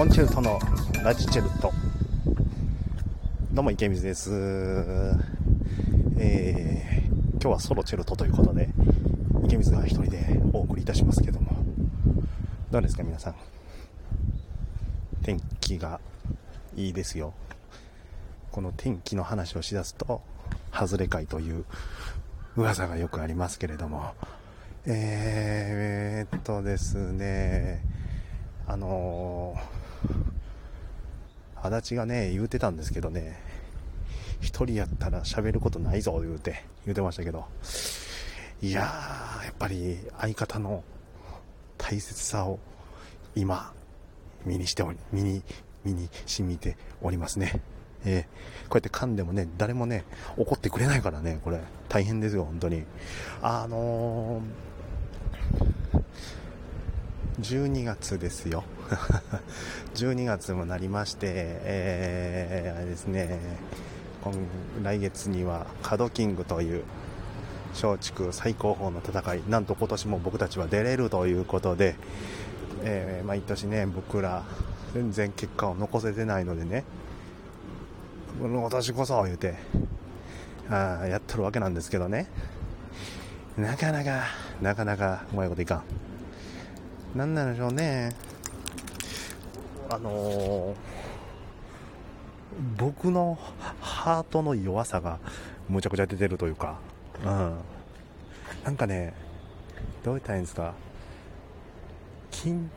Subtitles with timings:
[0.00, 0.58] コンチェルトの
[1.04, 1.70] ラジチェルト。
[3.52, 4.30] どうも池水です。
[6.18, 8.70] えー、今日はソロチェルトということで
[9.44, 11.50] 池水が一人でお送りいたしますけども。
[12.70, 13.34] どうですか皆さん。
[15.22, 16.00] 天気が
[16.76, 17.34] いいですよ。
[18.52, 20.22] この天気の話をしだすと
[20.72, 21.66] 外れ会という
[22.56, 24.14] 噂がよくありますけれども。
[24.86, 27.99] えー、っとですね。
[28.70, 33.36] あのー、足立がね、言うてたんですけどね、
[34.40, 37.46] 一人やったら喋ることないぞ、言うて、言うてましたけど、
[38.62, 40.84] いやー、やっぱり相方の
[41.78, 42.60] 大切さを
[43.34, 43.72] 今、
[44.46, 45.42] 身にしており、身に、
[45.84, 47.60] 身に染みておりますね。
[48.04, 50.04] えー、こうやって噛んでもね、誰もね、
[50.36, 51.58] 怒ってくれないからね、これ、
[51.88, 52.84] 大変ですよ、本当に。
[53.42, 54.79] あのー
[57.40, 58.64] 12月ですよ。
[59.94, 63.38] 12月もなりまして、えー、あれですね。
[64.22, 64.34] 今
[64.82, 66.84] 来月にはカドキングという
[67.72, 71.94] 松竹最高峰の戦いなんと今年も僕たちは出れるということで、
[72.82, 74.44] えー、毎年ね僕ら
[74.92, 76.84] 全然結果を残せてないのでね
[78.38, 79.54] 今年こそ言うて
[80.68, 82.28] あやっとるわけなんですけどね。
[83.56, 84.24] なかなか
[84.62, 86.09] なかなかうまいこといかん。
[87.14, 88.14] なんなんでしょうね。
[89.88, 90.74] あのー、
[92.78, 93.36] 僕の
[93.80, 95.18] ハートの弱さが
[95.68, 96.78] むちゃくちゃ出てるというか、
[97.24, 97.56] うん。
[98.64, 99.12] なんかね、
[100.04, 100.74] どう言ったらいいんですか、
[102.30, 102.68] 緊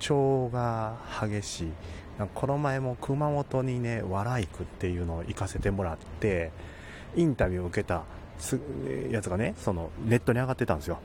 [0.00, 1.72] 張が激しい。
[2.34, 6.50] この前も熊本にね、笑いくっていうのを行かせてもらって、
[7.14, 8.02] インタビューを受けた
[9.10, 10.98] やつがね、そのネットに上がってたんですよ。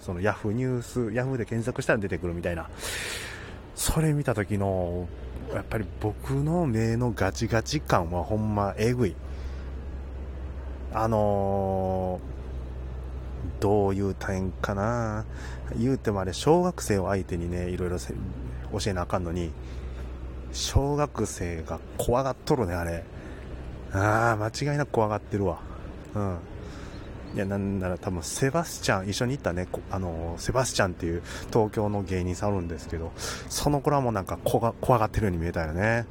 [0.00, 2.68] そのヤフーニュース、ヤフーで検索したら出てくるみたいな。
[3.74, 5.08] それ見た時の、
[5.54, 9.16] やっぱり僕の目のガチガチ感はほんまえぐい。
[10.92, 15.26] あのー、どういう大かな
[15.76, 19.52] 言うてもあれ、小学生を相手にね、いろいろ教えなあかんのに、
[20.52, 23.04] 小学生が怖がっとるね、あれ。
[23.92, 25.60] ああ、間違いなく怖がってるわ。
[26.14, 26.38] うん。
[27.34, 31.22] いや、なんなら多分セバスチャン、一緒に行ったね、あの、セバスチャンっていう
[31.52, 33.12] 東京の芸人さんおるんですけど、
[33.48, 36.06] その子らもうなんか怖がってるように見えたよね。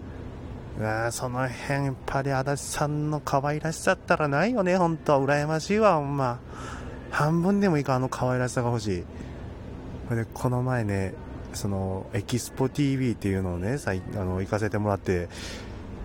[1.11, 5.19] その辺、やっぱり足立さんの可愛らしさったらないよね、ほんと。
[5.19, 6.39] 羨ましいわ、ほんま。
[7.09, 9.03] 半分でもいいか、あの可愛らしさが欲し
[10.11, 10.15] い。
[10.15, 11.15] で、この前ね、
[11.53, 15.29] その、エキスポ TV っていうのをね、さいあの、行かせてもらって、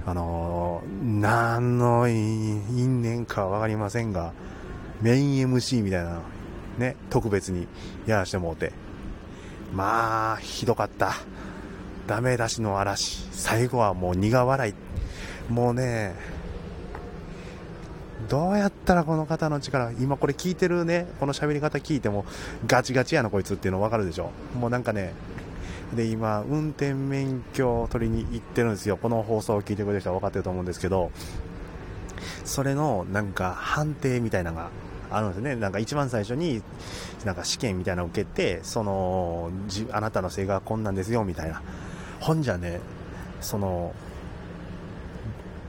[0.04, 4.32] あの何の因縁かわかりませんが、
[5.02, 6.22] メイン MC みたいなの
[6.78, 7.66] ね、特別に
[8.06, 8.72] やらしてもうて。
[9.74, 11.14] まあ、ひどかった。
[12.06, 13.26] ダメ出しの嵐。
[13.32, 14.74] 最後はもう苦笑い。
[15.52, 16.14] もうね、
[18.28, 22.24] どうやったらこの方の力、今これ聞いてるね、この喋り方聞いても、
[22.66, 24.30] ガチガチやなこいつっていうの分かるでしょ。
[24.58, 25.14] もうなんかね、
[25.96, 28.96] で、今、運転免許を取りに行ってるんですよ。
[28.96, 31.10] この放送を聞いてくれる人は分かってると思うんですけど、
[32.44, 34.70] それのなんか判定みたいなのが
[35.16, 35.56] あるんですね。
[35.56, 36.62] なんか一番最初に、
[37.24, 41.62] なんか試験みたいなのを受けて、その、じあなたの性格はこんなんですよ、みたいな。
[42.20, 42.80] ほんじゃね、
[43.40, 43.94] その、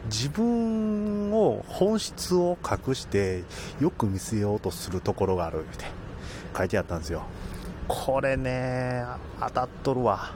[0.05, 3.43] 自分を、本質を隠して、
[3.79, 5.85] よく見せようとするところがある、って
[6.57, 7.23] 書いてあったんですよ。
[7.87, 9.03] これね、
[9.39, 10.33] 当たっとるわ。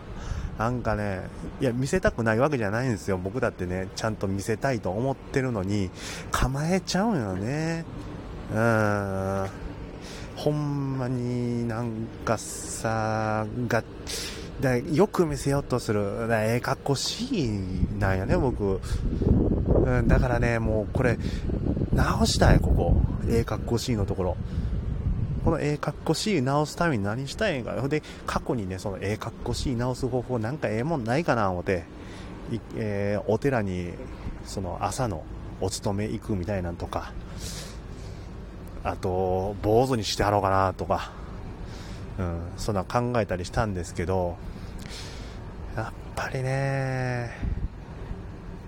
[0.58, 1.22] なんかね、
[1.62, 3.18] いや、見せたくないわけじゃないんですよ。
[3.18, 5.92] 僕だってね、ちゃんと見せたいと思ってるのに、
[6.32, 7.86] 構えちゃうよね。
[8.54, 9.50] うん。
[10.36, 11.92] ほんまになん
[12.24, 13.84] かさ、が、
[14.62, 16.28] だよく見せようとする。
[16.28, 17.60] だええ格好しい
[18.00, 18.80] なんやね、僕。
[19.86, 21.18] うん、だからね、もうこれ、
[21.94, 23.02] 直したい、ここ。
[23.30, 24.38] ええ格好しいのところ。
[25.44, 27.88] このええ格好しい直すために何したいんか。
[27.88, 31.84] で、過去にね、そのええ格好しい直す方法なんかええもんないかな思って、
[32.76, 33.92] えー、お寺に、
[34.46, 35.24] その朝の
[35.62, 37.14] お勤め行くみたいなんとか、
[38.88, 41.12] あと、坊主にしてはろうかなとか、
[42.18, 44.38] うん、そんな考えたりしたんですけど、
[45.76, 47.32] やっぱりね、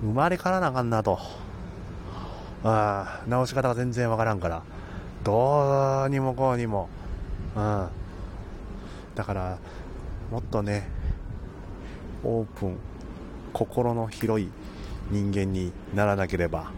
[0.01, 1.19] 生まれからなあかんなと。
[2.65, 4.61] ああ、直し方が全然わからんから。
[5.23, 6.89] どうにもこうにも。
[7.55, 7.87] うん。
[9.15, 9.57] だから、
[10.31, 10.89] もっとね、
[12.25, 12.77] オープン、
[13.53, 14.49] 心の広い
[15.11, 16.71] 人間にならなければ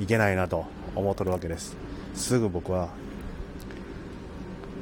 [0.00, 0.64] いけないなと
[0.94, 1.76] 思っとるわけです。
[2.14, 2.88] すぐ僕は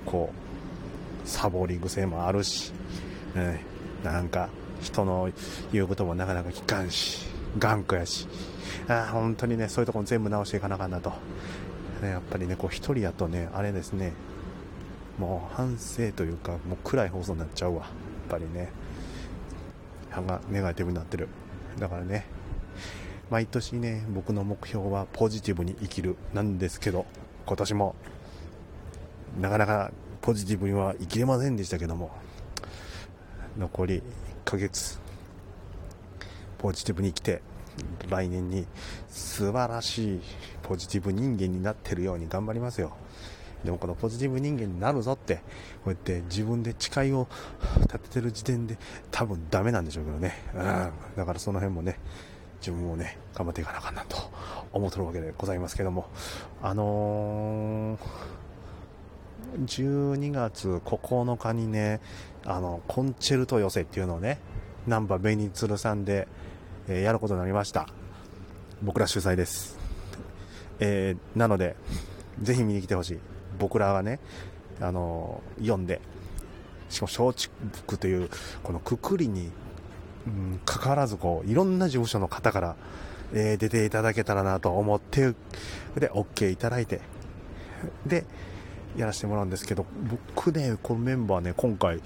[0.07, 2.73] こうサボり癖もあるし、
[3.35, 3.65] ね、
[4.05, 4.49] なんか
[4.81, 5.31] 人の
[5.73, 7.27] 言うこともなかなか聞かんし
[7.59, 8.27] 頑固やし
[8.89, 11.11] あ本当にねそういうところ全部直していかなあかんなと、
[12.03, 14.13] ね、やっぱりねこう一人やとねあれですね
[15.19, 17.81] もう反省というかもう暗い放送になっちゃうわ。
[17.81, 17.91] やっ
[18.31, 18.71] ぱりね
[20.11, 21.29] がネガティブになってる。
[21.79, 22.27] だからね
[23.33, 27.07] 毎年ね僕の目標はポジティブに生きるなんですけど
[27.47, 27.95] 今年も
[29.41, 29.91] なかなか
[30.21, 32.11] ポジティブには生きれませんでしたけども
[33.57, 34.03] 残り1
[34.45, 35.01] ヶ月
[36.59, 37.41] ポジティブに生きて
[38.11, 38.67] 来年に
[39.09, 40.21] 素晴らしい
[40.63, 42.95] ポジティブ人間になってるように頑張りますよ。
[43.65, 45.43] でもこのポジティブ人間になるぞってこ
[45.87, 47.29] うやって自分で誓いを
[47.81, 48.77] 立ててる時点で
[49.11, 51.99] 多分ダメなんでしょうけどね、うん、だからその辺もね
[52.63, 54.17] 自分もね頑張っていかなあかんなと
[54.73, 56.07] 思ってるわけでございますけども。
[56.63, 57.99] あのー、
[59.67, 62.01] 12月9日にね
[62.47, 64.39] あのコンチェルト寄せっていうのをね
[64.87, 66.29] 難波ベニツルさんで、
[66.87, 67.89] えー、やることになりました。
[68.81, 69.79] 僕ら主催です、
[70.81, 71.77] えー、なので
[72.41, 73.19] ぜひ見に来てほしい。
[73.59, 74.21] 僕らはね
[74.81, 76.01] あの読んで
[76.89, 77.49] しかも松
[77.87, 78.31] 竹という
[78.63, 79.51] このくくりに、
[80.27, 82.77] うん、かかわらずこういろんな事務所の方から、
[83.33, 85.33] えー、出ていただけたらなと思って
[85.97, 87.01] で OK いただいて
[88.07, 88.25] で
[88.97, 89.87] やらせてもらうんですけど
[90.37, 92.01] 僕ねこのメンバーね今回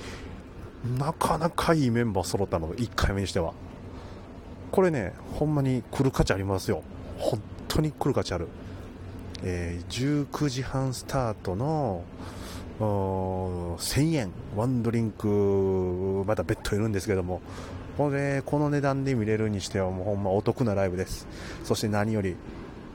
[0.98, 3.52] なかなかいいメンバー揃ったの1回目にしては。
[4.70, 6.82] これねほんまに来る価値ありますよ。
[7.18, 8.48] 本当に来る価値ある。
[9.42, 12.04] えー、19時半スタートの
[12.78, 14.30] 1000円。
[14.54, 17.40] ワンドリンクまた別途いるんですけども。
[17.96, 21.26] これこの値段で見れるにしてはもうほんまお得なライブです。
[21.64, 22.36] そして何より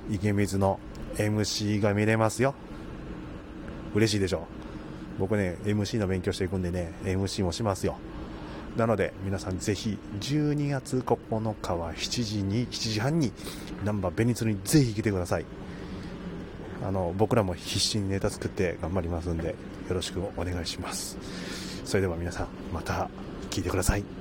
[0.10, 0.80] 池水の
[1.16, 2.54] MC が見れますよ。
[3.94, 4.40] 嬉しいでしょ
[5.18, 5.20] う。
[5.20, 7.98] 僕ね MC の勉強していくんでね MC もしますよ。
[8.78, 13.34] なので皆さんぜひ12月9日は7時に7時半に
[13.84, 15.46] ナンバーベニツにぜひ来てください。
[16.84, 19.56] あの僕らも必死にネタ作って頑張りますんでよ
[19.90, 21.18] ろしくお願いします。
[21.86, 23.10] それでは皆さんまた
[23.50, 24.21] 聞いてください。